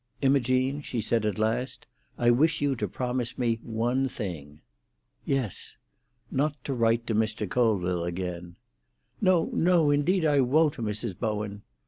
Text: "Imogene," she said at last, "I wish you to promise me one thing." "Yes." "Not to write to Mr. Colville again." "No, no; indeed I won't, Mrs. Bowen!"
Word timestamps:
"Imogene," 0.23 0.81
she 0.81 0.99
said 0.99 1.27
at 1.27 1.37
last, 1.37 1.85
"I 2.17 2.31
wish 2.31 2.59
you 2.59 2.75
to 2.75 2.87
promise 2.87 3.37
me 3.37 3.59
one 3.61 4.07
thing." 4.07 4.61
"Yes." 5.25 5.75
"Not 6.31 6.55
to 6.63 6.73
write 6.73 7.05
to 7.05 7.13
Mr. 7.13 7.47
Colville 7.47 8.05
again." 8.05 8.55
"No, 9.21 9.51
no; 9.53 9.91
indeed 9.91 10.25
I 10.25 10.41
won't, 10.41 10.77
Mrs. 10.77 11.15
Bowen!" 11.15 11.61